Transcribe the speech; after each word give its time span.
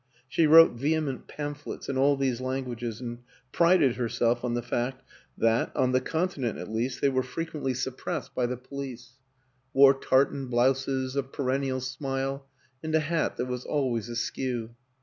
She 0.27 0.47
wrote 0.47 0.71
vehement 0.71 1.27
pamphlets 1.27 1.87
in 1.87 1.95
all 1.95 2.17
these 2.17 2.41
languages 2.41 2.99
and 3.01 3.19
prided 3.51 3.97
herself 3.97 4.43
on 4.43 4.55
the 4.55 4.63
fact 4.63 5.03
that, 5.37 5.71
on 5.75 5.91
the 5.91 6.01
Continent 6.01 6.57
at 6.57 6.71
least, 6.71 7.01
they 7.01 7.09
were 7.09 7.21
frequently 7.21 7.75
suppressed 7.75 8.33
by 8.33 8.47
the 8.47 8.59
WILLIAM 8.71 8.93
AN 8.93 8.93
ENGLISHMAN 8.95 9.05
39 9.05 9.23
police; 9.69 9.73
wore 9.73 9.93
tartan 9.93 10.47
blouses, 10.47 11.15
a 11.15 11.21
perennial 11.21 11.81
smile, 11.81 12.47
and 12.81 12.95
a 12.95 12.99
hat 12.99 13.37
that 13.37 13.45
was 13.45 13.63
always 13.63 14.09
askew. 14.09 14.73